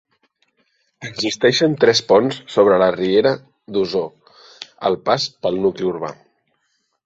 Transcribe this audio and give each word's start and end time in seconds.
Existeixen 1.09 1.75
tres 1.83 2.01
ponts 2.13 2.39
sobre 2.55 2.79
la 2.85 2.89
riera 2.97 3.35
d'Osor 3.77 4.09
al 4.91 5.01
pas 5.11 5.31
pel 5.45 5.65
nucli 5.67 5.91
urbà. 5.95 6.15